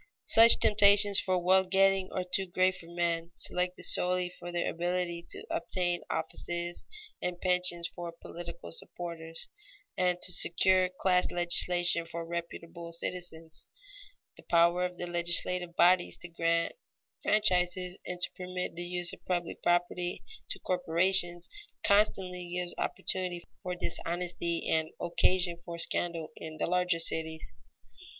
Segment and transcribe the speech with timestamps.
[0.25, 5.27] Such temptations for wealth getting are too great for men selected solely for their ability
[5.29, 6.87] to obtain offices
[7.21, 9.47] and pensions for political supporters,
[9.95, 13.67] and to secure class legislation for reputable citizens.
[14.37, 16.73] The power of the legislative bodies to grant
[17.21, 21.47] franchises and to permit the use of public property to corporations,
[21.83, 27.53] constantly gives opportunity for dishonesty and occasion for scandal in the larger cities.